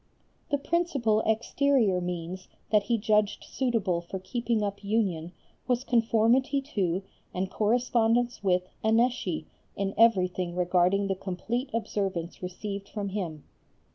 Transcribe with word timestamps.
The 0.49 0.57
principal 0.57 1.19
exterior 1.27 2.01
means 2.01 2.47
that 2.71 2.81
he 2.85 2.97
judged 2.97 3.43
suitable 3.43 4.01
for 4.01 4.17
keeping 4.17 4.63
up 4.63 4.83
union 4.83 5.31
was 5.67 5.83
conformity 5.83 6.59
to 6.73 7.03
and 7.35 7.51
correspondence 7.51 8.43
with 8.43 8.63
Annecy 8.83 9.45
in 9.75 9.93
everything 9.99 10.55
regarding 10.55 11.05
the 11.05 11.13
complete 11.13 11.69
observance 11.71 12.41
received 12.41 12.89
from 12.89 13.09
him. 13.09 13.43